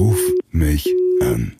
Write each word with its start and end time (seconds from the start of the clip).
Ruf 0.00 0.18
mich 0.50 0.88
an. 1.20 1.56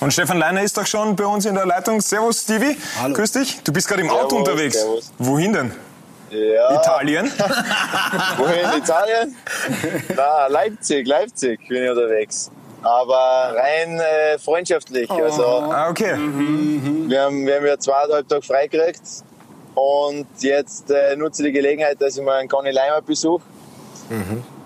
Und 0.00 0.12
Stefan 0.14 0.38
Leiner 0.38 0.62
ist 0.62 0.78
doch 0.78 0.86
schon 0.86 1.14
bei 1.14 1.26
uns 1.26 1.44
in 1.44 1.54
der 1.54 1.66
Leitung. 1.66 2.00
Servus, 2.00 2.40
Stevie. 2.40 2.74
Hallo. 2.98 3.12
Grüß 3.12 3.32
dich. 3.32 3.60
Du 3.62 3.70
bist 3.70 3.86
gerade 3.86 4.00
im 4.00 4.08
Auto 4.08 4.30
Servus, 4.30 4.48
unterwegs. 4.48 4.80
servus. 4.80 5.12
Wohin 5.18 5.52
denn? 5.52 5.72
Ja. 6.30 6.80
Italien? 6.80 7.30
Wohin? 8.38 8.78
Italien? 8.78 9.36
Na, 10.16 10.46
Leipzig, 10.46 11.06
Leipzig 11.06 11.60
bin 11.68 11.84
ich 11.84 11.90
unterwegs. 11.90 12.50
Aber 12.82 13.54
rein 13.58 14.00
äh, 14.00 14.38
freundschaftlich. 14.38 15.10
Also, 15.10 15.44
Ah, 15.44 15.90
okay. 15.90 16.14
wir, 16.16 17.20
haben, 17.24 17.46
wir 17.46 17.56
haben 17.56 17.66
ja 17.66 17.78
zweieinhalb 17.78 18.26
Tage 18.26 18.40
freigekriegt. 18.40 19.02
Und 19.74 20.26
jetzt 20.38 20.90
äh, 20.90 21.14
nutze 21.16 21.42
ich 21.42 21.48
die 21.48 21.52
Gelegenheit, 21.52 22.00
dass 22.00 22.16
ich 22.16 22.22
mal 22.24 22.38
einen 22.38 22.48
Conny 22.48 22.70
Leimer 22.70 23.02
besuche. 23.02 23.42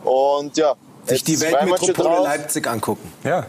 Und 0.04 0.56
ja, 0.56 0.74
Sich 1.08 1.24
die 1.24 1.40
Weltmetropole. 1.40 2.22
Leipzig 2.24 2.66
angucken. 2.66 3.12
Ja. 3.24 3.46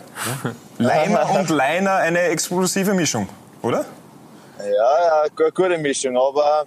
Leimer 0.77 1.29
und 1.31 1.49
Leiner, 1.49 1.95
eine 1.95 2.19
explosive 2.21 2.93
Mischung, 2.93 3.27
oder? 3.61 3.85
Ja, 4.59 4.65
ja, 4.65 5.23
gu- 5.35 5.51
gute 5.53 5.77
Mischung, 5.77 6.17
aber, 6.17 6.65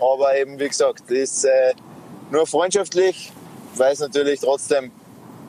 aber 0.00 0.36
eben 0.36 0.58
wie 0.58 0.68
gesagt, 0.68 1.10
ist 1.10 1.44
äh, 1.44 1.72
nur 2.30 2.46
freundschaftlich, 2.46 3.32
weil 3.76 3.92
es 3.92 4.00
natürlich 4.00 4.40
trotzdem, 4.40 4.90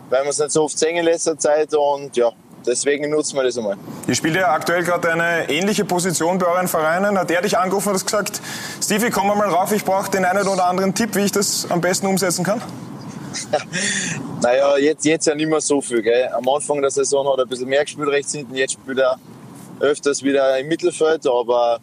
weil 0.10 0.24
wir 0.24 0.30
es 0.30 0.40
nicht 0.40 0.52
so 0.52 0.64
oft 0.64 0.78
sehen 0.78 0.98
in 0.98 1.06
letzter 1.06 1.38
Zeit 1.38 1.74
und 1.74 2.16
ja, 2.18 2.32
deswegen 2.66 3.10
nutzen 3.10 3.36
wir 3.38 3.44
das 3.44 3.58
einmal. 3.58 3.78
Ihr 4.08 4.16
spielt 4.16 4.36
ja 4.36 4.52
aktuell 4.54 4.84
gerade 4.84 5.12
eine 5.12 5.50
ähnliche 5.50 5.86
Position 5.86 6.38
bei 6.38 6.48
euren 6.48 6.68
Vereinen. 6.68 7.18
Hat 7.18 7.32
er 7.32 7.42
dich 7.42 7.58
angerufen 7.58 7.90
und 7.90 7.96
hat 7.96 8.06
gesagt, 8.06 8.42
Stevie, 8.84 9.10
komm 9.10 9.28
mal 9.28 9.50
rauf, 9.50 9.72
ich 9.72 9.84
brauche 9.86 10.10
den 10.12 10.26
einen 10.26 10.48
oder 10.48 10.66
anderen 10.66 10.94
Tipp, 10.94 11.16
wie 11.16 11.22
ich 11.26 11.32
das 11.32 11.68
am 11.70 11.80
besten 11.82 12.08
umsetzen 12.08 12.44
kann? 12.44 12.62
Naja, 14.42 14.78
jetzt, 14.78 15.06
jetzt 15.06 15.26
ja 15.26 15.36
nicht 15.36 15.50
mehr 15.50 15.62
so 15.62 15.82
viel. 15.82 16.02
Gell. 16.02 16.28
Am 16.34 16.48
Anfang 16.48 16.82
der 16.82 16.92
Saison 16.92 17.28
hat 17.32 17.40
er 17.40 17.46
ein 17.46 17.50
bisschen 17.50 17.70
mehr 17.70 17.84
gespielt 17.84 18.10
rechts 18.10 18.34
hinten, 18.34 18.56
jetzt 18.56 18.74
spielt 18.74 19.00
er 19.00 19.18
öfters 19.80 20.24
wieder 20.24 20.58
im 20.60 20.68
Mittelfeld, 20.68 21.26
aber 21.28 21.80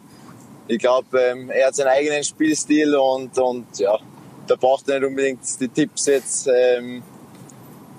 ich 0.67 0.79
glaube, 0.79 1.19
ähm, 1.19 1.49
er 1.49 1.67
hat 1.67 1.75
seinen 1.75 1.89
eigenen 1.89 2.23
Spielstil 2.23 2.95
und, 2.95 3.37
und 3.37 3.79
ja, 3.79 3.99
da 4.47 4.55
braucht 4.55 4.87
er 4.89 4.99
nicht 4.99 5.07
unbedingt 5.09 5.41
die 5.59 5.67
Tipps 5.67 6.05
jetzt. 6.05 6.47
Ähm, 6.47 7.03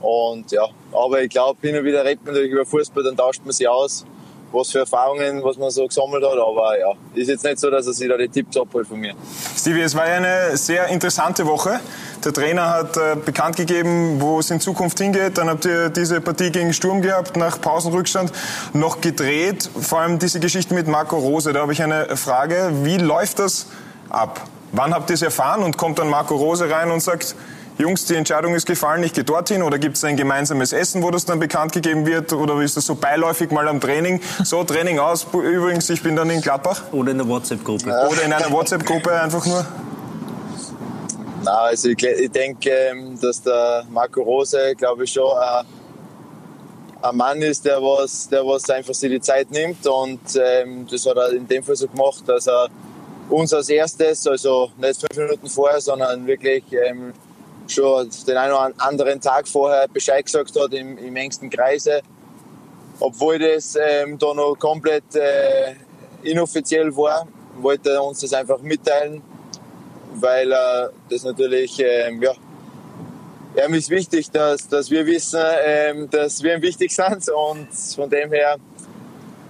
und 0.00 0.50
ja, 0.50 0.68
aber 0.92 1.22
ich 1.22 1.30
glaube, 1.30 1.66
hin 1.66 1.76
und 1.78 1.84
wieder 1.84 2.04
redet 2.04 2.24
man 2.24 2.34
natürlich 2.34 2.52
über 2.52 2.66
Fußball, 2.66 3.02
dann 3.02 3.16
tauscht 3.16 3.42
man 3.44 3.52
sich 3.52 3.68
aus, 3.68 4.04
was 4.54 4.70
für 4.70 4.80
Erfahrungen, 4.80 5.42
was 5.42 5.56
man 5.58 5.70
so 5.70 5.86
gesammelt 5.86 6.24
hat. 6.24 6.38
Aber 6.38 6.78
ja, 6.78 6.92
ist 7.14 7.28
jetzt 7.28 7.44
nicht 7.44 7.58
so, 7.58 7.70
dass 7.70 7.86
er 7.86 7.92
sich 7.92 8.08
da 8.08 8.16
die 8.16 8.28
Tipps 8.28 8.56
abholt 8.56 8.86
von 8.86 8.98
mir. 8.98 9.14
Stevie, 9.56 9.82
es 9.82 9.94
war 9.94 10.08
ja 10.08 10.16
eine 10.16 10.56
sehr 10.56 10.88
interessante 10.88 11.46
Woche. 11.46 11.80
Der 12.24 12.32
Trainer 12.32 12.70
hat 12.70 12.96
äh, 12.96 13.16
bekannt 13.16 13.56
gegeben, 13.56 14.20
wo 14.20 14.38
es 14.38 14.50
in 14.50 14.60
Zukunft 14.60 14.98
hingeht. 14.98 15.36
Dann 15.38 15.48
habt 15.48 15.64
ihr 15.64 15.90
diese 15.90 16.20
Partie 16.20 16.50
gegen 16.50 16.72
Sturm 16.72 17.02
gehabt, 17.02 17.36
nach 17.36 17.60
Pausenrückstand 17.60 18.32
noch 18.72 19.00
gedreht. 19.00 19.68
Vor 19.78 20.00
allem 20.00 20.18
diese 20.18 20.40
Geschichte 20.40 20.74
mit 20.74 20.86
Marco 20.86 21.16
Rose. 21.16 21.52
Da 21.52 21.60
habe 21.60 21.72
ich 21.72 21.82
eine 21.82 22.16
Frage. 22.16 22.70
Wie 22.82 22.96
läuft 22.96 23.40
das 23.40 23.66
ab? 24.08 24.40
Wann 24.72 24.92
habt 24.92 25.10
ihr 25.10 25.14
es 25.14 25.22
erfahren 25.22 25.62
und 25.62 25.76
kommt 25.76 25.98
dann 25.98 26.08
Marco 26.08 26.34
Rose 26.34 26.68
rein 26.68 26.90
und 26.90 27.00
sagt, 27.00 27.36
Jungs, 27.76 28.04
die 28.04 28.14
Entscheidung 28.14 28.54
ist 28.54 28.66
gefallen, 28.66 29.02
ich 29.02 29.12
gehe 29.12 29.24
dorthin? 29.24 29.62
Oder 29.62 29.78
gibt 29.78 29.96
es 29.96 30.04
ein 30.04 30.16
gemeinsames 30.16 30.72
Essen, 30.72 31.02
wo 31.02 31.10
das 31.10 31.24
dann 31.24 31.40
bekannt 31.40 31.72
gegeben 31.72 32.06
wird? 32.06 32.32
Oder 32.32 32.60
ist 32.60 32.76
das 32.76 32.86
so 32.86 32.94
beiläufig 32.94 33.50
mal 33.50 33.66
am 33.66 33.80
Training? 33.80 34.20
So, 34.44 34.62
Training 34.62 35.00
aus. 35.00 35.26
Übrigens, 35.32 35.90
ich 35.90 36.02
bin 36.02 36.14
dann 36.14 36.30
in 36.30 36.40
Gladbach. 36.40 36.84
Oder 36.92 37.10
in 37.10 37.18
der 37.18 37.28
WhatsApp-Gruppe. 37.28 37.86
Oder 38.10 38.22
in 38.22 38.32
einer 38.32 38.50
WhatsApp-Gruppe 38.50 39.20
einfach 39.20 39.44
nur. 39.44 39.66
Na, 41.42 41.58
also 41.62 41.88
ich, 41.88 42.02
ich 42.02 42.30
denke, 42.30 42.70
ähm, 42.70 43.18
dass 43.20 43.42
der 43.42 43.84
Marco 43.90 44.22
Rose, 44.22 44.74
glaube 44.76 45.04
ich, 45.04 45.12
schon 45.12 45.36
ein, 45.36 45.66
ein 47.02 47.16
Mann 47.16 47.42
ist, 47.42 47.64
der 47.66 47.82
was, 47.82 48.28
der 48.28 48.46
was 48.46 48.70
einfach 48.70 48.94
sich 48.94 49.10
die 49.10 49.20
Zeit 49.20 49.50
nimmt 49.50 49.86
und 49.86 50.20
ähm, 50.36 50.86
das 50.90 51.04
hat 51.04 51.16
er 51.16 51.32
in 51.32 51.46
dem 51.46 51.62
Fall 51.62 51.76
so 51.76 51.86
gemacht, 51.86 52.22
dass 52.26 52.46
er 52.46 52.68
uns 53.28 53.52
als 53.52 53.68
erstes, 53.68 54.26
also 54.26 54.70
nicht 54.78 55.00
fünf 55.00 55.16
Minuten 55.16 55.48
vorher, 55.48 55.82
sondern 55.82 56.26
wirklich 56.26 56.64
ähm, 56.72 57.12
schon 57.66 58.10
den 58.26 58.36
einen 58.36 58.52
oder 58.52 58.72
anderen 58.78 59.20
Tag 59.20 59.48
vorher 59.48 59.88
Bescheid 59.88 60.24
gesagt 60.24 60.58
hat 60.58 60.72
im, 60.74 60.98
im 60.98 61.16
engsten 61.16 61.50
Kreise. 61.50 62.00
Obwohl 63.00 63.38
das 63.38 63.76
ähm, 63.76 64.18
da 64.18 64.32
noch 64.34 64.56
komplett 64.56 65.14
äh, 65.14 65.74
inoffiziell 66.22 66.94
war, 66.96 67.26
wollte 67.60 67.90
er 67.90 68.04
uns 68.04 68.20
das 68.20 68.32
einfach 68.32 68.60
mitteilen 68.60 69.22
weil 70.20 70.50
äh, 70.52 70.88
das 71.10 71.24
natürlich, 71.24 71.78
ähm, 71.80 72.22
ja, 72.22 72.32
ihm 73.66 73.74
ist 73.74 73.90
wichtig, 73.90 74.30
dass, 74.30 74.68
dass 74.68 74.90
wir 74.90 75.06
wissen, 75.06 75.40
ähm, 75.64 76.08
dass 76.10 76.42
wir 76.42 76.54
ihm 76.54 76.62
wichtig 76.62 76.94
sind 76.94 77.28
und 77.28 77.68
von 77.94 78.10
dem 78.10 78.32
her 78.32 78.56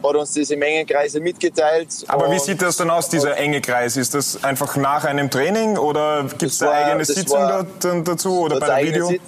hat 0.05 0.17
uns 0.17 0.33
diese 0.33 0.57
Mengenkreise 0.57 1.21
mitgeteilt. 1.21 1.89
Aber 2.09 2.31
wie 2.31 2.39
sieht 2.39 2.61
das 2.63 2.77
dann 2.77 2.91
aus, 2.91 3.09
dieser 3.09 3.37
enge 3.37 3.61
Kreis? 3.61 3.97
Ist 3.97 4.15
das 4.15 4.43
einfach 4.45 4.77
nach 4.77 5.05
einem 5.05 5.31
Training 5.31 5.77
oder 5.79 6.25
gibt 6.25 6.43
es 6.53 6.61
war- 6.61 6.73
eigene 6.73 7.05
Sitzung 7.05 7.39
war- 7.41 7.67
dann 7.81 8.05
dazu 8.05 8.41
oder 8.43 8.61
bei 8.61 8.73
eigene 8.75 8.95
Video? 8.95 9.09
Sitz- 9.09 9.21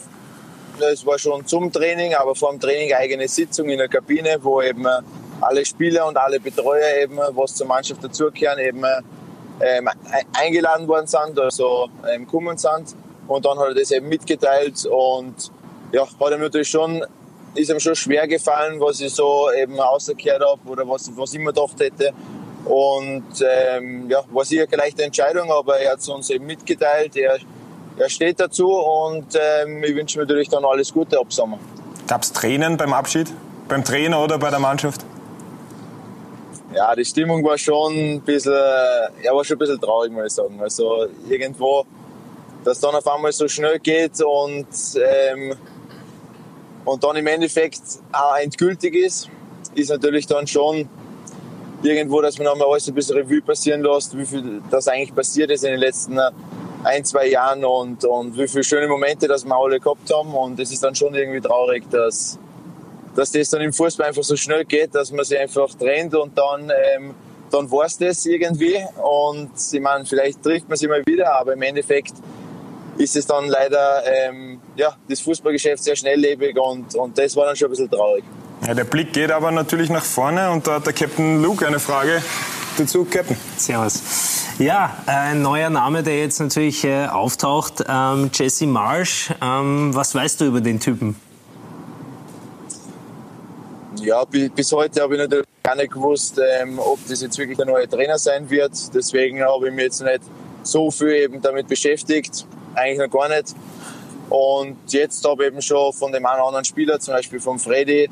Das 0.79 1.07
war 1.07 1.19
schon 1.19 1.47
zum 1.47 1.73
Training, 1.73 2.15
aber 2.15 2.35
vor 2.35 2.51
dem 2.51 2.61
Training 2.61 2.93
eigene 2.93 3.27
Sitzung 3.29 3.71
in 3.71 3.79
der 3.79 3.89
Kabine, 3.89 4.37
wo 4.43 4.61
eben 4.61 4.87
alle 5.41 5.65
Spieler 5.65 6.07
und 6.07 6.19
alle 6.19 6.39
Betreuer 6.39 6.99
eben, 7.03 7.19
was 7.31 7.55
zur 7.55 7.67
Mannschaft 7.67 8.05
dazugehören, 8.05 8.59
eben 8.59 8.85
ähm, 9.61 9.89
e- 9.89 10.25
eingeladen 10.39 10.87
worden 10.87 11.07
sind, 11.07 11.39
also 11.41 11.89
ähm, 12.13 12.27
gekommen 12.27 12.59
sind. 12.59 12.95
Und 13.27 13.47
dann 13.47 13.59
hat 13.59 13.69
er 13.69 13.75
das 13.75 13.91
eben 13.91 14.07
mitgeteilt 14.11 14.85
und 14.85 15.51
ja, 15.93 16.03
hat 16.03 16.33
ihm 16.33 16.41
natürlich 16.41 16.69
schon, 16.69 17.03
ist 17.56 17.71
ihm 17.71 17.81
schon 17.81 17.97
schwer 17.97 18.27
gefallen, 18.27 18.81
was 18.81 19.00
ich 19.00 19.12
so 19.12 19.49
eben 19.53 19.78
rausgekehrt 19.78 20.43
habe 20.43 20.61
oder 20.69 20.89
was, 20.89 21.11
was 21.17 21.33
ich 21.33 21.39
mir 21.41 21.53
gedacht 21.53 21.78
hätte. 21.78 22.12
Und 22.65 23.25
ähm, 23.41 24.09
ja, 24.11 24.22
war 24.31 24.44
sicher 24.44 24.67
keine 24.67 24.83
leichte 24.83 25.05
Entscheidung, 25.05 25.50
aber 25.53 25.78
er 25.78 25.93
hat 25.93 26.00
es 26.00 26.09
uns 26.09 26.31
eben 26.31 26.47
mitgeteilt. 26.47 27.16
Er, 27.16 27.39
er 27.97 28.09
steht 28.09 28.41
dazu 28.41 28.69
und 28.69 29.27
ähm, 29.34 29.83
ich 29.84 29.95
wünsche 29.95 30.19
mir 30.19 30.25
natürlich 30.25 30.49
dann 30.49 30.65
alles 30.65 30.93
Gute 30.93 31.19
ab 31.19 31.33
Sommer. 31.33 31.59
Gab 32.09 32.22
es 32.22 32.33
Tränen 32.33 32.77
beim 32.77 32.93
Abschied? 32.93 33.33
Beim 33.69 33.84
Trainer 33.84 34.22
oder 34.22 34.39
bei 34.39 34.50
der 34.50 34.59
Mannschaft? 34.59 35.05
Ja, 36.75 36.95
die 36.95 37.05
Stimmung 37.05 37.43
war 37.45 37.56
schon 37.56 37.95
ein 37.95 38.21
bisschen, 38.21 38.53
ja, 39.22 39.33
war 39.33 39.45
schon 39.45 39.56
ein 39.56 39.59
bisschen 39.61 39.81
traurig, 39.81 40.12
muss 40.12 40.27
ich 40.27 40.33
sagen. 40.33 40.61
Also 40.61 41.06
irgendwo, 41.28 41.84
dass 42.65 42.81
dann 42.81 42.95
auf 42.95 43.06
einmal 43.06 43.33
so 43.33 43.49
schnell 43.49 43.78
geht 43.78 44.21
und, 44.21 44.66
ähm, 44.97 45.55
und 46.87 47.05
dann 47.05 47.17
im 47.17 47.27
Endeffekt 47.27 47.83
auch 48.13 48.37
endgültig 48.37 48.95
ist, 48.95 49.29
ist 49.75 49.91
natürlich 49.91 50.27
dann 50.27 50.47
schon 50.47 50.89
irgendwo, 51.83 52.23
dass 52.23 52.39
man 52.39 52.49
einmal 52.49 52.69
alles 52.69 52.89
ein 52.89 52.95
bisschen 52.95 53.17
Revue 53.17 53.43
passieren 53.43 53.83
lässt, 53.83 54.17
wie 54.17 54.25
viel 54.25 54.63
das 54.71 54.89
eigentlich 54.89 55.15
passiert 55.15 55.51
ist 55.51 55.65
in 55.65 55.73
den 55.73 55.81
letzten 55.81 56.19
ein, 56.85 57.05
zwei 57.05 57.29
Jahren 57.29 57.65
und, 57.65 58.05
und 58.05 58.39
wie 58.39 58.47
viele 58.47 58.65
schöne 58.65 58.87
Momente, 58.87 59.27
das 59.27 59.45
wir 59.45 59.57
alle 59.57 59.81
gehabt 59.81 60.13
haben. 60.13 60.33
Und 60.35 60.61
es 60.61 60.71
ist 60.71 60.83
dann 60.85 60.95
schon 60.95 61.15
irgendwie 61.15 61.41
traurig, 61.41 61.85
dass, 61.91 62.39
dass 63.17 63.33
das 63.33 63.51
dann 63.51 63.63
im 63.63 63.73
Fußball 63.73 64.07
einfach 64.07 64.23
so 64.23 64.37
schnell 64.37 64.65
geht, 64.65 64.95
dass 64.95 65.11
man 65.11 65.25
sich 65.25 65.39
einfach 65.39 65.69
trennt 65.75 66.15
und 66.15 66.39
dann, 66.39 66.71
ähm, 66.95 67.15
dann 67.51 67.71
war 67.71 67.87
es 67.87 67.99
das 67.99 68.25
irgendwie. 68.25 68.77
Und 69.03 69.51
ich 69.73 69.81
meine, 69.81 70.07
vielleicht 70.07 70.43
trifft 70.43 70.69
man 70.69 70.79
sich 70.79 70.89
mal 70.89 71.03
wieder, 71.05 71.35
aber 71.35 71.55
im 71.55 71.63
Endeffekt 71.63 72.15
ist 72.99 73.17
es 73.17 73.27
dann 73.27 73.49
leider 73.49 74.03
ähm, 74.07 74.61
ja, 74.77 74.97
das 75.09 75.21
Fußballgeschäft 75.21 75.83
sehr 75.83 75.97
schnelllebig 75.97 76.59
und, 76.59 76.95
und 76.95 77.19
das 77.19 77.37
war 77.37 77.47
dann 77.47 77.57
schon 77.57 77.69
ein 77.69 77.71
bisschen 77.71 77.91
traurig. 77.91 78.25
Ja, 78.67 78.75
der 78.75 78.84
Blick 78.84 79.12
geht 79.12 79.31
aber 79.31 79.51
natürlich 79.51 79.91
nach 79.91 80.05
vorne 80.05 80.51
und 80.51 80.67
da 80.67 80.75
hat 80.77 80.87
der 80.87 80.93
Captain 80.93 81.43
Luke 81.43 81.67
eine 81.67 81.79
Frage 81.79 82.23
dazu. 82.79 83.05
Captain. 83.05 83.37
Servus. 83.57 84.01
Ja, 84.59 84.97
ein 85.05 85.43
neuer 85.43 85.69
Name, 85.69 86.03
der 86.03 86.19
jetzt 86.21 86.41
natürlich 86.41 86.83
äh, 86.84 87.07
auftaucht, 87.07 87.84
ähm, 87.87 88.31
Jesse 88.33 88.67
Marsh. 88.67 89.31
Ähm, 89.43 89.95
was 89.95 90.15
weißt 90.15 90.41
du 90.41 90.47
über 90.47 90.63
den 90.63 90.81
Typen? 90.81 91.17
Ja, 94.01 94.25
bi- 94.25 94.48
bis 94.48 94.72
heute 94.72 95.03
habe 95.03 95.15
ich 95.15 95.21
natürlich 95.21 95.47
gar 95.63 95.77
nicht 95.77 95.93
gewusst, 95.93 96.41
ähm, 96.63 96.78
ob 96.78 96.98
das 97.09 97.21
jetzt 97.21 97.37
wirklich 97.39 97.59
der 97.59 97.66
neue 97.66 97.89
Trainer 97.89 98.19
sein 98.19 98.48
wird. 98.48 98.72
Deswegen 98.95 99.43
habe 99.43 99.69
ich 99.69 99.75
mich 99.75 99.84
jetzt 99.84 100.03
nicht 100.03 100.21
so 100.63 100.91
viel 100.91 101.13
eben 101.13 101.43
damit 101.43 101.69
beschäftigt. 101.69 102.47
Eigentlich 102.77 102.99
noch 102.99 103.19
gar 103.19 103.28
nicht. 103.28 103.55
Und 104.28 104.77
jetzt 104.89 105.25
habe 105.27 105.45
ich 105.45 105.49
eben 105.53 105.63
schon 105.63 105.93
von 105.93 106.13
dem 106.13 106.25
einen 106.27 106.39
oder 106.39 106.49
anderen 106.49 106.65
Spieler, 106.65 106.99
zum 106.99 107.15
Beispiel 107.15 107.41
von 107.41 107.59
Freddy, 107.59 108.11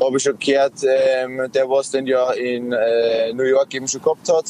habe 0.00 0.16
ich 0.16 0.22
schon 0.22 0.38
gehört, 0.38 0.74
ähm, 0.84 1.50
der 1.52 1.68
was 1.68 1.90
den 1.90 2.06
ja 2.06 2.30
in 2.32 2.72
äh, 2.72 3.32
New 3.32 3.42
York 3.44 3.74
eben 3.74 3.88
schon 3.88 4.00
gehabt 4.02 4.28
hat. 4.28 4.44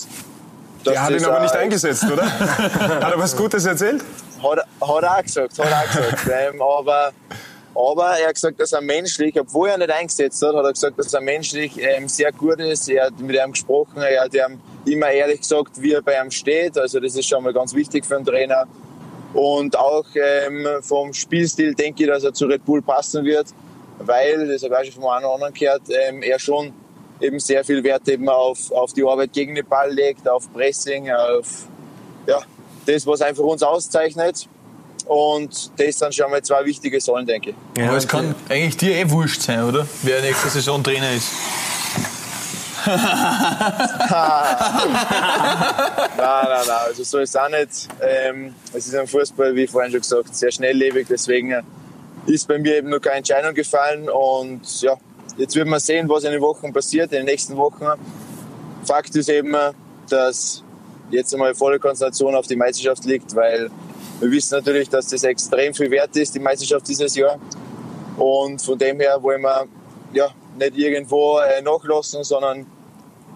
Der 0.84 1.02
hat 1.02 1.10
ihn 1.10 1.24
aber 1.24 1.40
nicht 1.40 1.56
eingesetzt, 1.56 2.04
oder? 2.10 2.24
hat 2.40 3.12
er 3.12 3.18
was 3.18 3.36
Gutes 3.36 3.64
erzählt? 3.64 4.02
hat, 4.42 4.58
er- 4.58 4.86
hat 4.88 5.02
er 5.02 5.18
auch 5.18 5.22
gesagt, 5.22 5.58
hat 5.58 5.66
er 5.66 5.78
auch 5.78 5.86
gesagt. 5.86 6.30
ähm, 6.54 6.62
aber, 6.62 7.12
aber 7.74 8.18
er 8.18 8.28
hat 8.28 8.34
gesagt, 8.34 8.60
dass 8.60 8.72
er 8.72 8.80
menschlich, 8.82 9.38
obwohl 9.40 9.70
er 9.70 9.78
nicht 9.78 9.90
eingesetzt 9.90 10.42
hat, 10.42 10.54
hat 10.54 10.64
er 10.64 10.72
gesagt, 10.72 10.98
dass 10.98 11.12
er 11.14 11.20
menschlich 11.22 11.72
ähm, 11.78 12.06
sehr 12.08 12.30
gut 12.32 12.60
ist. 12.60 12.88
Er 12.88 13.06
hat 13.06 13.18
mit 13.18 13.34
ihm 13.34 13.52
gesprochen, 13.52 14.02
er 14.02 14.24
hat 14.24 14.34
ihm 14.34 14.60
immer 14.84 15.10
ehrlich 15.10 15.40
gesagt, 15.40 15.80
wie 15.80 15.92
er 15.94 16.02
bei 16.02 16.20
ihm 16.22 16.30
steht. 16.30 16.76
Also 16.78 17.00
das 17.00 17.16
ist 17.16 17.26
schon 17.26 17.42
mal 17.42 17.52
ganz 17.54 17.74
wichtig 17.74 18.04
für 18.04 18.16
einen 18.16 18.26
Trainer. 18.26 18.66
Und 19.34 19.78
auch 19.78 20.06
ähm, 20.14 20.66
vom 20.82 21.12
Spielstil 21.12 21.74
denke 21.74 22.04
ich, 22.04 22.08
dass 22.08 22.24
er 22.24 22.32
zu 22.32 22.46
Red 22.46 22.64
Bull 22.64 22.82
passen 22.82 23.24
wird. 23.24 23.48
weil, 23.98 24.48
das 24.48 24.62
habe 24.62 24.74
ich 24.74 24.80
auch 24.80 24.92
schon 24.92 25.02
von 25.02 25.12
einem 25.12 25.24
oder 25.24 25.34
anderen 25.34 25.54
gehört, 25.54 25.82
ähm, 25.90 26.22
er 26.22 26.38
schon 26.38 26.72
eben 27.20 27.40
sehr 27.40 27.64
viel 27.64 27.82
Wert 27.82 28.08
eben 28.08 28.28
auf, 28.28 28.70
auf 28.70 28.92
die 28.92 29.04
Arbeit 29.04 29.32
gegen 29.32 29.54
den 29.54 29.66
Ball 29.66 29.92
legt, 29.92 30.28
auf 30.28 30.50
Pressing, 30.52 31.10
auf 31.10 31.66
ja, 32.26 32.40
das, 32.86 33.06
was 33.06 33.22
einfach 33.22 33.42
uns 33.42 33.62
auszeichnet. 33.62 34.48
Und 35.06 35.70
das 35.78 35.98
sind 35.98 36.14
schon 36.14 36.30
mal 36.30 36.42
zwei 36.42 36.64
wichtige 36.64 37.00
Säulen, 37.00 37.26
denke 37.26 37.50
ich. 37.50 37.56
Ja, 37.78 37.88
Aber 37.88 37.96
es 37.96 38.06
kann 38.06 38.34
eigentlich 38.48 38.76
dir 38.76 38.94
eh 38.94 39.10
wurscht 39.10 39.40
sein, 39.40 39.64
oder? 39.64 39.86
Wer 40.02 40.20
nächste 40.20 40.48
Saison 40.50 40.82
Trainer 40.82 41.12
ist. 41.12 41.30
Nein, 42.88 44.46
nein, 46.16 46.46
nein, 46.66 46.86
also 46.86 47.04
so 47.04 47.18
ist 47.18 47.30
es 47.30 47.36
auch 47.36 47.48
nicht. 47.48 47.88
Ähm, 48.00 48.54
es 48.72 48.86
ist 48.86 48.94
im 48.94 49.06
Fußball, 49.06 49.54
wie 49.54 49.66
vorhin 49.66 49.92
schon 49.92 50.00
gesagt, 50.00 50.34
sehr 50.34 50.50
schnelllebig, 50.50 51.06
deswegen 51.08 51.54
ist 52.26 52.48
bei 52.48 52.58
mir 52.58 52.76
eben 52.76 52.90
noch 52.90 53.00
keine 53.00 53.18
Entscheidung 53.18 53.54
gefallen 53.54 54.08
und 54.08 54.82
ja, 54.82 54.94
jetzt 55.36 55.54
wird 55.54 55.66
man 55.66 55.80
sehen, 55.80 56.08
was 56.08 56.24
in 56.24 56.32
den 56.32 56.40
Wochen 56.40 56.72
passiert, 56.72 57.12
in 57.12 57.18
den 57.18 57.26
nächsten 57.26 57.56
Wochen. 57.56 57.86
Fakt 58.84 59.14
ist 59.16 59.28
eben, 59.28 59.54
dass 60.08 60.62
jetzt 61.10 61.32
einmal 61.32 61.54
volle 61.54 61.78
Konzentration 61.78 62.34
auf 62.34 62.46
die 62.46 62.56
Meisterschaft 62.56 63.04
liegt, 63.04 63.34
weil 63.34 63.70
wir 64.20 64.30
wissen 64.30 64.56
natürlich, 64.56 64.88
dass 64.88 65.08
das 65.08 65.22
extrem 65.24 65.74
viel 65.74 65.90
wert 65.90 66.16
ist, 66.16 66.34
die 66.34 66.40
Meisterschaft 66.40 66.88
dieses 66.88 67.14
Jahr. 67.14 67.38
Und 68.16 68.60
von 68.60 68.76
dem 68.76 68.98
her 69.00 69.22
wollen 69.22 69.42
wir 69.42 69.66
ja, 70.12 70.28
nicht 70.58 70.76
irgendwo 70.76 71.38
äh, 71.38 71.62
nachlassen, 71.62 72.24
sondern 72.24 72.66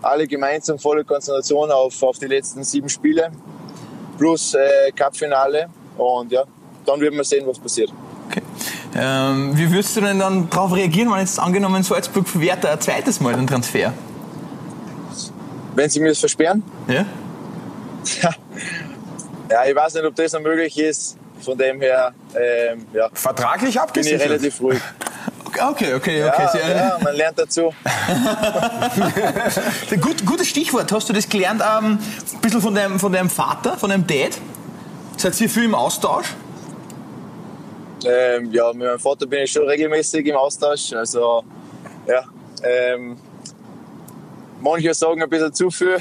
alle 0.02 0.26
gemeinsam 0.26 0.78
volle 0.78 1.04
Konzentration 1.04 1.70
auf, 1.70 2.02
auf 2.02 2.18
die 2.18 2.26
letzten 2.26 2.64
sieben 2.64 2.88
Spiele 2.88 3.30
plus 4.18 4.54
äh, 4.54 4.92
Cupfinale. 4.96 5.68
Und 5.96 6.32
ja, 6.32 6.44
dann 6.84 7.00
werden 7.00 7.16
wir 7.16 7.24
sehen, 7.24 7.46
was 7.46 7.58
passiert. 7.58 7.92
Okay. 8.28 8.42
Ähm, 8.94 9.56
wie 9.56 9.70
würdest 9.70 9.96
du 9.96 10.00
denn 10.00 10.18
dann 10.18 10.48
darauf 10.50 10.74
reagieren, 10.74 11.10
wenn 11.10 11.20
jetzt 11.20 11.38
angenommen 11.38 11.82
Salzburg 11.82 12.28
verwehrt 12.28 12.64
ein 12.66 12.80
zweites 12.80 13.20
Mal 13.20 13.34
den 13.34 13.46
Transfer? 13.46 13.92
Wenn 15.74 15.88
sie 15.88 16.00
mir 16.00 16.08
das 16.08 16.18
versperren? 16.18 16.62
Ja. 16.86 17.06
ja, 19.50 19.64
ich 19.66 19.74
weiß 19.74 19.94
nicht, 19.94 20.04
ob 20.04 20.14
das 20.14 20.32
noch 20.32 20.40
möglich 20.40 20.78
ist. 20.78 21.16
Von 21.40 21.58
dem 21.58 21.80
her, 21.80 22.12
ähm, 22.34 22.86
ja. 22.92 23.08
Vertraglich 23.12 23.80
abgesichert? 23.80 24.20
Bin 24.20 24.26
ich 24.26 24.32
relativ 24.32 24.60
ruhig. 24.60 24.80
Okay, 25.54 25.94
okay, 25.94 26.24
okay. 26.24 26.48
Ja, 26.54 26.68
ja, 26.68 26.98
man 27.02 27.14
lernt 27.14 27.38
dazu. 27.38 27.74
Gut, 30.00 30.24
gutes 30.24 30.48
Stichwort. 30.48 30.90
Hast 30.90 31.08
du 31.08 31.12
das 31.12 31.28
gelernt 31.28 31.62
ähm, 31.62 31.98
ein 32.32 32.40
bisschen 32.40 32.62
von 32.62 32.74
deinem, 32.74 32.98
von 32.98 33.12
deinem 33.12 33.28
Vater, 33.28 33.76
von 33.76 33.90
deinem 33.90 34.06
Dad? 34.06 34.38
Seid 35.16 35.38
ihr 35.40 35.50
viel 35.50 35.64
im 35.64 35.74
Austausch? 35.74 36.34
Ähm, 38.04 38.52
ja, 38.52 38.72
mit 38.72 38.86
meinem 38.86 38.98
Vater 38.98 39.26
bin 39.26 39.42
ich 39.42 39.52
schon 39.52 39.68
regelmäßig 39.68 40.26
im 40.26 40.36
Austausch. 40.36 40.92
Also, 40.94 41.44
ja. 42.06 42.24
Ähm, 42.64 43.18
manche 44.60 44.94
sagen 44.94 45.22
ein 45.22 45.28
bisschen 45.28 45.52
zu 45.52 45.70
viel, 45.70 45.98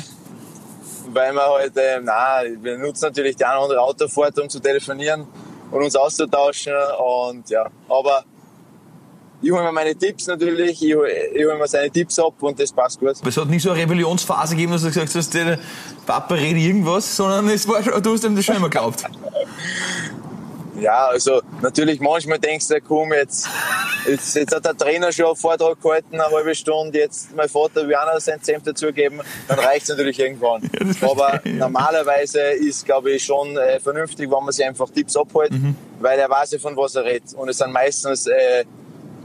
weil 1.08 1.34
wir 1.34 1.42
halt, 1.42 1.74
ähm, 1.76 2.06
nein, 2.06 2.58
wir 2.62 2.78
nutzen 2.78 3.06
natürlich 3.06 3.36
die 3.36 3.46
eine 3.46 3.60
oder 3.60 3.64
andere 3.64 3.82
Autofahrt, 3.82 4.40
um 4.40 4.50
zu 4.50 4.60
telefonieren 4.60 5.28
und 5.72 5.84
uns 5.84 5.96
auszutauschen. 5.96 6.74
Und 6.98 7.50
ja, 7.50 7.68
aber 7.90 8.24
ich 9.42 9.52
hole 9.52 9.64
mir 9.64 9.72
meine 9.72 9.96
Tipps 9.96 10.28
natürlich, 10.28 10.82
ich 10.82 10.96
hole, 10.96 11.12
ich 11.12 11.46
hole 11.46 11.58
mir 11.58 11.68
seine 11.68 11.90
Tipps 11.90 12.20
ab 12.20 12.34
und 12.42 12.60
das 12.60 12.72
passt 12.72 13.00
gut. 13.00 13.16
Aber 13.20 13.30
es 13.30 13.38
hat 13.38 13.50
nicht 13.50 13.64
so 13.64 13.72
eine 13.72 13.82
Rebellionsphase 13.82 14.56
gegeben, 14.56 14.74
dass 14.74 14.82
du 14.82 14.88
gesagt 14.88 15.14
hast, 15.16 15.34
der 15.34 15.60
Papa 16.06 16.36
redet 16.36 16.62
irgendwas, 16.62 17.16
sondern 17.16 17.50
es 17.50 17.68
war 17.68 17.82
du 17.82 18.14
hast 18.14 18.24
ihm 18.24 18.36
das 18.36 18.46
schon 18.46 18.56
immer 18.56 18.70
geglaubt. 18.70 19.04
Ja, 20.82 21.08
also 21.08 21.42
natürlich 21.62 22.00
manchmal 22.00 22.40
denkst 22.40 22.68
du, 22.70 22.82
komm, 22.82 23.14
jetzt, 23.14 23.48
jetzt, 24.08 24.36
jetzt 24.36 24.56
hat 24.56 24.66
der 24.66 24.76
Trainer 24.76 25.12
schon 25.12 25.28
einen 25.28 25.36
Vortrag 25.36 25.80
gehalten, 25.80 26.20
eine 26.20 26.24
halbe 26.24 26.56
Stunde, 26.56 26.98
jetzt 26.98 27.36
mein 27.36 27.48
Vater 27.48 27.88
will 27.88 27.94
auch 27.94 28.12
noch 28.12 28.20
sein 28.20 28.40
Senf 28.42 28.64
dazugeben, 28.64 29.22
dann 29.48 29.60
reicht 29.60 29.84
es 29.84 29.90
natürlich 29.90 30.20
irgendwann. 30.20 30.62
Ja, 31.02 31.12
Aber 31.12 31.40
normalerweise 31.46 32.40
ist, 32.42 32.86
glaube 32.86 33.12
ich, 33.12 33.24
schon 33.24 33.56
äh, 33.58 33.80
vernünftig, 33.80 34.32
wenn 34.32 34.44
man 34.44 34.52
sich 34.52 34.66
einfach 34.66 34.90
Tipps 34.90 35.16
abholt, 35.16 35.52
mhm. 35.52 35.76
weil 36.00 36.18
er 36.18 36.30
weiß 36.30 36.52
ja, 36.52 36.60
von 36.60 36.76
was 36.76 36.96
er 36.96 37.04
redet. 37.04 37.34
Und 37.36 37.50
es 37.50 37.60
sind 37.60 37.72
meistens 37.72 38.26
äh, 38.26 38.66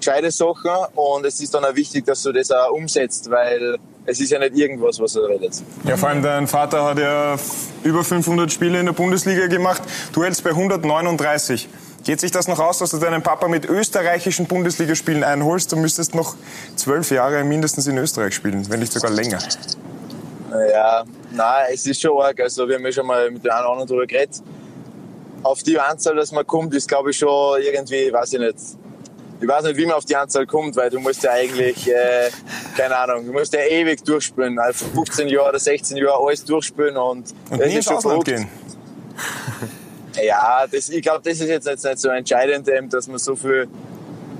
gescheite 0.06 0.30
Sachen 0.30 0.70
und 0.94 1.26
es 1.26 1.40
ist 1.40 1.52
dann 1.54 1.64
auch 1.64 1.74
wichtig, 1.74 2.06
dass 2.06 2.22
du 2.22 2.32
das 2.32 2.50
auch 2.50 2.70
umsetzt, 2.70 3.28
weil 3.30 3.76
es 4.04 4.20
ist 4.20 4.30
ja 4.30 4.38
nicht 4.38 4.56
irgendwas, 4.56 5.00
was 5.00 5.16
er 5.16 5.28
redet. 5.28 5.62
Ja, 5.84 5.96
vor 5.96 6.10
allem 6.10 6.22
dein 6.22 6.46
Vater 6.46 6.84
hat 6.84 6.98
ja 6.98 7.36
über 7.82 8.04
500 8.04 8.52
Spiele 8.52 8.78
in 8.78 8.86
der 8.86 8.92
Bundesliga 8.92 9.48
gemacht. 9.48 9.82
Du 10.12 10.22
hältst 10.22 10.44
bei 10.44 10.50
139. 10.50 11.68
Geht 12.04 12.20
sich 12.20 12.30
das 12.30 12.46
noch 12.46 12.60
aus, 12.60 12.78
dass 12.78 12.92
du 12.92 12.98
deinen 12.98 13.22
Papa 13.22 13.48
mit 13.48 13.64
österreichischen 13.64 14.46
Bundesligaspielen 14.46 15.24
einholst? 15.24 15.72
Du 15.72 15.76
müsstest 15.76 16.14
noch 16.14 16.36
zwölf 16.76 17.10
Jahre 17.10 17.42
mindestens 17.42 17.88
in 17.88 17.98
Österreich 17.98 18.32
spielen, 18.32 18.70
wenn 18.70 18.78
nicht 18.78 18.92
sogar 18.92 19.10
länger. 19.10 19.40
Ja, 20.70 21.02
nein, 21.32 21.64
es 21.74 21.84
ist 21.84 22.00
schon 22.00 22.16
arg. 22.22 22.38
Also 22.40 22.68
wir 22.68 22.76
haben 22.76 22.84
ja 22.84 22.92
schon 22.92 23.06
mal 23.06 23.28
mit 23.28 23.44
den 23.44 23.50
einen 23.50 23.60
oder 23.60 23.70
anderen 23.72 23.88
darüber 23.88 24.06
geredet. 24.06 24.40
Auf 25.42 25.64
die 25.64 25.78
Anzahl, 25.80 26.14
dass 26.14 26.30
man 26.30 26.46
kommt, 26.46 26.72
ist 26.74 26.86
glaube 26.86 27.10
ich 27.10 27.18
schon 27.18 27.60
irgendwie, 27.60 28.12
weiß 28.12 28.34
ich 28.34 28.38
nicht, 28.38 28.56
ich 29.40 29.48
weiß 29.48 29.64
nicht, 29.64 29.76
wie 29.76 29.86
man 29.86 29.96
auf 29.96 30.04
die 30.04 30.16
Anzahl 30.16 30.46
kommt, 30.46 30.76
weil 30.76 30.90
du 30.90 30.98
musst 30.98 31.22
ja 31.22 31.32
eigentlich, 31.32 31.88
äh, 31.88 32.30
keine 32.76 32.96
Ahnung, 32.96 33.26
du 33.26 33.32
musst 33.32 33.52
ja 33.52 33.60
ewig 33.60 34.02
durchspielen. 34.04 34.58
Also 34.58 34.86
15 34.86 35.28
Jahre 35.28 35.50
oder 35.50 35.58
16 35.58 35.96
Jahre 35.96 36.24
alles 36.24 36.44
durchspielen 36.44 36.96
und, 36.96 37.34
und 37.50 37.60
das 37.60 37.68
nie 37.68 37.78
ist 37.78 37.90
ins 37.90 37.90
Ausland 37.90 38.24
gehen. 38.24 38.48
Ja, 40.24 40.66
das, 40.66 40.88
ich 40.88 41.02
glaube, 41.02 41.20
das 41.22 41.40
ist 41.40 41.48
jetzt 41.48 41.66
nicht 41.66 41.98
so 41.98 42.08
entscheidend, 42.08 42.66
dass 42.90 43.06
man 43.06 43.18
so 43.18 43.36
viele 43.36 43.68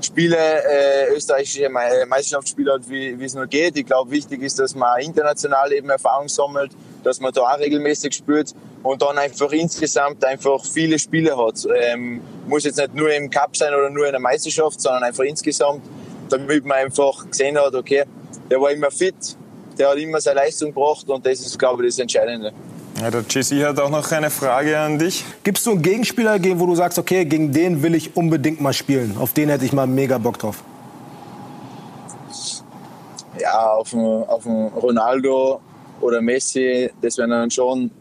Spiele, 0.01 0.35
äh, 0.35 1.13
österreichische 1.13 1.69
Meisterschaftsspiele 1.69 2.73
hat, 2.73 2.89
wie, 2.89 3.19
wie 3.19 3.25
es 3.25 3.35
nur 3.35 3.47
geht. 3.47 3.77
Ich 3.77 3.85
glaube, 3.85 4.11
wichtig 4.11 4.41
ist, 4.41 4.59
dass 4.59 4.75
man 4.75 4.99
international 5.01 5.71
eben 5.73 5.89
Erfahrung 5.89 6.27
sammelt, 6.27 6.71
dass 7.03 7.19
man 7.19 7.31
da 7.33 7.41
auch 7.41 7.59
regelmäßig 7.59 8.13
spielt 8.13 8.53
und 8.83 9.01
dann 9.01 9.17
einfach 9.17 9.51
insgesamt 9.51 10.23
einfach 10.25 10.63
viele 10.65 10.99
Spiele 10.99 11.37
hat. 11.37 11.67
Ähm, 11.75 12.21
muss 12.47 12.63
jetzt 12.63 12.77
nicht 12.77 12.95
nur 12.95 13.13
im 13.13 13.29
Cup 13.29 13.55
sein 13.55 13.73
oder 13.73 13.89
nur 13.89 14.05
in 14.05 14.11
der 14.11 14.21
Meisterschaft, 14.21 14.81
sondern 14.81 15.03
einfach 15.03 15.23
insgesamt, 15.23 15.81
damit 16.29 16.65
man 16.65 16.77
einfach 16.77 17.29
gesehen 17.29 17.57
hat, 17.57 17.73
okay, 17.73 18.03
der 18.49 18.61
war 18.61 18.71
immer 18.71 18.91
fit, 18.91 19.15
der 19.77 19.89
hat 19.89 19.97
immer 19.97 20.19
seine 20.19 20.39
Leistung 20.39 20.73
gebracht 20.73 21.07
und 21.09 21.25
das 21.25 21.39
ist, 21.39 21.57
glaube 21.57 21.83
ich, 21.83 21.89
das 21.91 21.99
Entscheidende. 21.99 22.51
Ja, 22.99 23.11
der 23.11 23.23
Jesse 23.29 23.63
hat 23.63 23.79
auch 23.79 23.91
noch 23.91 24.11
eine 24.11 24.31
Frage 24.31 24.77
an 24.79 24.97
dich. 24.97 25.23
Gibst 25.43 25.67
du 25.67 25.71
einen 25.71 25.83
Gegenspieler, 25.83 26.39
wo 26.59 26.65
du 26.65 26.75
sagst, 26.75 26.97
okay, 26.97 27.25
gegen 27.25 27.51
den 27.51 27.83
will 27.83 27.93
ich 27.93 28.15
unbedingt 28.17 28.59
mal 28.59 28.73
spielen? 28.73 29.15
Auf 29.19 29.33
den 29.33 29.49
hätte 29.49 29.65
ich 29.65 29.73
mal 29.73 29.85
mega 29.85 30.17
Bock 30.17 30.39
drauf. 30.39 30.63
Ja, 33.39 33.73
auf 33.73 33.93
einen, 33.93 34.23
auf 34.23 34.47
einen 34.47 34.69
Ronaldo 34.69 35.61
oder 36.01 36.21
Messi, 36.21 36.89
das 36.99 37.19
wären 37.19 37.29
dann 37.29 37.51
schon 37.51 37.91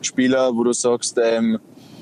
Spieler, 0.00 0.54
wo 0.54 0.64
du 0.64 0.72
sagst, 0.72 1.18
ähm, 1.22 1.58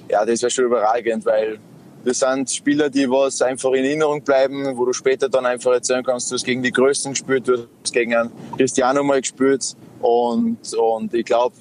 ja, 0.09 0.25
das 0.25 0.43
wäre 0.43 0.51
schon 0.51 0.67
überragend, 0.67 1.27
weil 1.27 1.59
das 2.05 2.19
sind 2.19 2.51
Spieler, 2.51 2.91
die 2.91 3.09
was 3.09 3.41
einfach 3.41 3.73
in 3.73 3.85
Erinnerung 3.85 4.23
bleiben, 4.23 4.77
wo 4.77 4.85
du 4.85 4.93
später 4.93 5.29
dann 5.29 5.47
einfach 5.47 5.73
erzählen 5.73 6.05
kannst, 6.05 6.31
du 6.31 6.35
hast 6.35 6.45
gegen 6.45 6.63
die 6.63 6.71
Größten 6.71 7.13
gespielt, 7.13 7.49
du 7.49 7.67
hast 7.83 7.93
gegen 7.93 8.15
einen 8.15 8.31
Cristiano 8.57 9.03
mal 9.03 9.21
gespielt. 9.21 9.75
Und, 10.01 10.59
und 10.75 11.15
ich 11.15 11.25
glaube, 11.25 11.57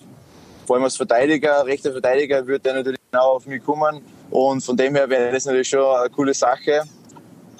vor 0.65 0.75
allem 0.75 0.83
als 0.83 0.97
Verteidiger, 0.97 1.65
rechter 1.65 1.91
Verteidiger, 1.91 2.45
wird 2.45 2.65
der 2.65 2.73
natürlich 2.73 2.99
genau 3.09 3.35
auf 3.35 3.45
mich 3.45 3.63
kommen. 3.63 4.01
Und 4.29 4.63
von 4.63 4.75
dem 4.75 4.95
her 4.95 5.09
wäre 5.09 5.31
das 5.31 5.45
natürlich 5.45 5.69
schon 5.69 5.85
eine 5.85 6.09
coole 6.09 6.33
Sache. 6.33 6.83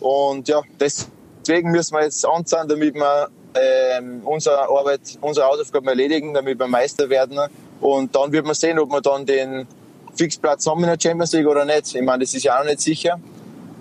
Und 0.01 0.47
ja, 0.49 0.61
deswegen 0.79 1.71
müssen 1.71 1.95
wir 1.95 2.03
jetzt 2.03 2.25
anzahlen, 2.25 2.67
damit 2.67 2.95
wir 2.95 3.29
ähm, 3.55 4.21
unsere 4.25 4.59
Arbeit, 4.63 5.01
unsere 5.21 5.45
Hausaufgaben 5.47 5.87
erledigen, 5.87 6.33
damit 6.33 6.59
wir 6.59 6.67
Meister 6.67 7.09
werden. 7.09 7.39
Und 7.79 8.15
dann 8.15 8.31
wird 8.31 8.45
man 8.45 8.55
sehen, 8.55 8.79
ob 8.79 8.91
wir 8.91 9.01
dann 9.01 9.25
den 9.25 9.67
Fixplatz 10.15 10.65
haben 10.67 10.83
in 10.83 10.89
der 10.89 10.97
Champions 11.01 11.33
League 11.33 11.47
oder 11.47 11.65
nicht. 11.65 11.95
Ich 11.95 12.01
meine, 12.01 12.23
das 12.23 12.33
ist 12.33 12.43
ja 12.43 12.55
auch 12.55 12.63
noch 12.63 12.69
nicht 12.69 12.81
sicher. 12.81 13.19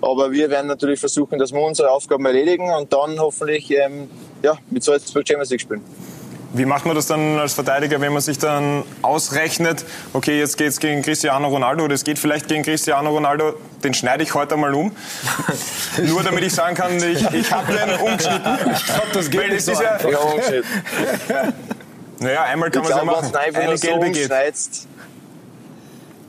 Aber 0.01 0.31
wir 0.31 0.49
werden 0.49 0.67
natürlich 0.67 0.99
versuchen, 0.99 1.39
dass 1.39 1.53
wir 1.53 1.61
unsere 1.61 1.89
Aufgaben 1.89 2.25
erledigen 2.25 2.69
und 2.73 2.91
dann 2.91 3.19
hoffentlich 3.19 3.71
ähm, 3.71 4.09
ja, 4.41 4.57
mit 4.69 4.83
Salzburg 4.83 5.25
Champions 5.25 5.49
League 5.49 5.61
spielen. 5.61 5.81
Wie 6.55 6.65
macht 6.65 6.85
man 6.85 6.95
das 6.95 7.07
dann 7.07 7.39
als 7.39 7.53
Verteidiger, 7.53 7.99
wenn 7.99 8.13
man 8.13 8.21
sich 8.21 8.37
dann 8.37 8.83
ausrechnet, 9.01 9.83
okay, 10.13 10.37
jetzt 10.37 10.57
geht 10.57 10.67
es 10.67 10.79
gegen 10.79 11.01
Cristiano 11.01 11.47
Ronaldo 11.47 11.85
oder 11.85 11.95
es 11.95 12.03
geht 12.03 12.19
vielleicht 12.19 12.47
gegen 12.47 12.61
Cristiano 12.61 13.09
Ronaldo, 13.09 13.55
den 13.83 13.95
schneide 13.95 14.21
ich 14.21 14.35
heute 14.35 14.55
mal 14.55 14.71
um. 14.75 14.91
Nur 16.03 16.21
damit 16.21 16.43
ich 16.43 16.53
sagen 16.53 16.75
kann, 16.75 16.95
ich, 16.97 17.27
ich 17.33 17.51
habe 17.51 17.73
den 17.73 17.95
umgeschnitten. 17.99 18.59
Ich 18.71 18.85
glaube, 18.85 19.07
das 19.13 19.29
geht 19.31 19.41
Weil 19.41 19.49
nicht 19.49 19.65
so 19.65 19.71
ja, 19.71 19.97
ja 19.97 20.19
Naja, 22.19 22.43
einmal 22.43 22.69
kann 22.69 22.83
man 22.83 22.91
es 22.91 22.97
ja 22.97 23.03
machen. 23.03 23.35
Eine 23.35 23.77
so 23.77 23.87
gelbe 23.87 24.11
geht. 24.11 24.29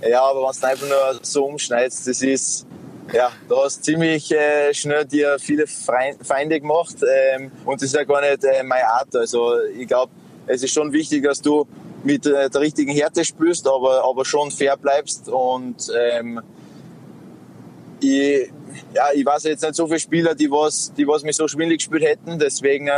Ja, 0.09 0.23
aber 0.23 0.41
wenn 0.41 0.61
du 0.61 0.67
einfach 0.67 0.87
nur 0.87 1.21
so 1.23 1.47
umschneidest, 1.47 2.07
das 2.07 2.21
ist, 2.21 2.67
ja, 3.13 3.31
du 3.49 3.57
hast 3.57 3.85
ziemlich 3.85 4.31
äh, 4.33 4.75
schnell 4.75 5.05
dir 5.05 5.39
viele 5.39 5.67
Feinde 5.67 6.61
gemacht 6.61 6.97
ähm, 7.03 7.51
und 7.65 7.81
das 7.81 7.89
ist 7.89 7.95
ja 7.95 8.05
gar 8.05 8.21
nicht 8.21 8.45
äh, 8.45 8.63
meine 8.63 8.87
Art. 8.87 9.15
Also 9.17 9.55
ich 9.77 9.89
glaube, 9.89 10.13
es 10.47 10.63
ist 10.63 10.73
schon 10.73 10.93
wichtig, 10.93 11.25
dass 11.25 11.41
du 11.41 11.67
mit 12.03 12.27
äh, 12.27 12.51
der 12.51 12.61
richtigen 12.61 12.93
Härte 12.93 13.25
spürst, 13.25 13.67
aber, 13.67 14.05
aber 14.05 14.25
schon 14.27 14.51
fair 14.51 14.77
bleibst 14.77 15.29
und 15.29 15.91
ähm, 15.97 16.41
ich, 18.01 18.51
ja, 18.93 19.05
ich 19.15 19.25
weiß 19.25 19.45
jetzt 19.45 19.63
nicht 19.63 19.75
so 19.75 19.87
viele 19.87 20.01
Spieler, 20.01 20.35
die 20.35 20.51
was, 20.51 20.93
die 20.93 21.07
was 21.07 21.23
mich 21.23 21.37
so 21.37 21.49
schwindlig 21.49 21.79
gespielt 21.79 22.05
hätten. 22.05 22.39
Deswegen 22.39 22.91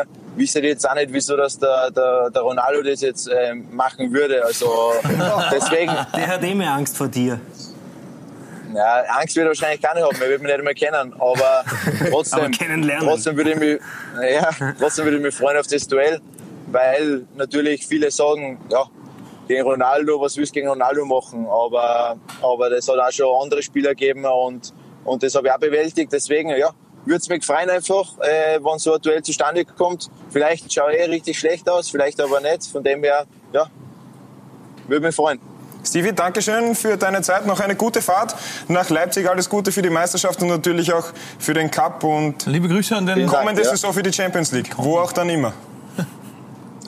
ich 0.45 0.55
jetzt 0.55 0.89
auch 0.89 0.95
nicht, 0.95 1.13
wieso 1.13 1.37
dass 1.37 1.59
der, 1.59 1.91
der, 1.91 2.31
der 2.31 2.43
Ronaldo 2.43 2.83
das 2.83 3.01
jetzt 3.01 3.29
äh, 3.29 3.55
machen 3.55 4.13
würde. 4.13 4.45
Also 4.45 4.93
deswegen, 5.53 5.93
Der 6.15 6.27
hat 6.29 6.43
eh 6.45 6.55
mehr 6.55 6.73
Angst 6.73 6.97
vor 6.97 7.09
dir. 7.09 7.41
ja, 8.75 9.03
Angst 9.19 9.37
wird 9.37 9.47
er 9.47 9.49
wahrscheinlich 9.49 9.81
gar 9.81 9.95
nicht 9.95 10.05
haben, 10.05 10.17
er 10.21 10.29
wird 10.29 10.43
mich 10.43 10.53
nicht 10.53 10.65
mehr 10.65 10.75
kennen. 10.75 11.13
Aber 11.19 11.65
trotzdem, 12.11 12.41
Aber 12.41 12.51
kennenlernen. 12.51 13.09
trotzdem 13.09 13.37
würde 13.37 13.53
ich 13.53 13.59
mich, 13.59 13.81
ja, 14.33 14.51
trotzdem 14.79 15.05
würde 15.07 15.17
ich 15.19 15.23
mich 15.23 15.35
freuen 15.35 15.57
auf 15.59 15.67
das 15.67 15.87
Duell, 15.89 16.21
weil 16.69 17.25
natürlich 17.37 17.87
viele 17.87 18.11
sagen, 18.11 18.59
ja, 18.71 18.85
gegen 19.49 19.63
Ronaldo, 19.63 20.21
was 20.21 20.37
willst 20.37 20.51
du 20.53 20.55
gegen 20.55 20.69
Ronaldo 20.69 21.05
machen? 21.05 21.47
Aber, 21.49 22.17
aber 22.43 22.71
das 22.71 22.89
hat 22.89 22.99
auch 22.99 23.13
schon 23.13 23.29
andere 23.43 23.63
Spieler 23.63 23.91
gegeben 23.91 24.25
und, 24.25 24.75
und 25.05 25.23
das 25.23 25.35
habe 25.37 25.47
ich 25.47 25.53
auch 25.53 25.59
bewältigt. 25.59 26.13
Deswegen, 26.13 26.51
ja, 26.51 26.71
würde 27.07 27.19
es 27.19 27.29
mich 27.29 27.45
freuen 27.45 27.71
einfach, 27.71 28.19
äh, 28.21 28.59
wenn 28.63 28.79
so 28.79 28.95
ein 28.95 29.01
Duell 29.01 29.23
zustande 29.23 29.65
kommt. 29.65 30.11
Vielleicht 30.31 30.73
schaue 30.73 30.93
ich 30.95 31.01
eh 31.01 31.05
richtig 31.05 31.39
schlecht 31.39 31.69
aus, 31.69 31.89
vielleicht 31.89 32.21
aber 32.21 32.41
nicht. 32.41 32.67
Von 32.67 32.83
dem 32.83 33.03
her, 33.03 33.25
ja, 33.53 33.67
würde 34.89 35.07
mich 35.07 35.15
freuen. 35.15 35.41
Stevie, 35.85 36.13
Dankeschön 36.13 36.75
für 36.75 36.97
deine 36.97 37.23
Zeit. 37.23 37.47
Noch 37.47 37.61
eine 37.61 37.77
gute 37.77 38.03
Fahrt 38.03 38.35
nach 38.67 38.91
Leipzig. 38.91 39.29
Alles 39.29 39.49
Gute 39.49 39.71
für 39.71 39.83
die 39.83 39.91
Meisterschaft 39.91 40.43
und 40.43 40.49
natürlich 40.49 40.93
auch 40.93 41.07
für 41.39 41.55
den 41.55 41.71
Cup 41.71 42.03
und 42.03 42.45
Liebe 42.47 42.69
Grüße 42.69 42.97
an 42.97 43.07
den 43.07 43.21
Dank, 43.21 43.31
kommende 43.31 43.63
ja. 43.63 43.71
Saison 43.71 43.93
für 43.93 44.03
die 44.03 44.13
Champions 44.13 44.51
League. 44.51 44.71
Wo 44.77 44.99
auch 44.99 45.13
dann 45.13 45.29
immer. 45.29 45.53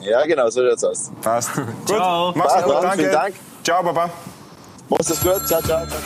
Ja, 0.01 0.25
genau, 0.25 0.49
so 0.49 0.67
schaut's 0.67 0.83
aus. 0.83 1.11
Passt. 1.21 1.53
Gut, 1.55 1.65
Ciao. 1.85 2.33
mach's 2.35 2.53
Passt, 2.53 2.65
gut, 2.65 2.73
dann, 2.75 2.83
danke. 2.83 2.97
vielen 2.97 3.11
Dank. 3.11 3.35
Ciao, 3.63 3.83
Baba. 3.83 4.09
Mach's 4.89 5.07
gut, 5.21 5.47
ciao, 5.47 5.61
ciao. 5.61 5.85
ciao. 5.85 5.99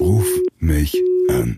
Ruf 0.00 0.26
mich 0.58 0.96
an. 1.28 1.48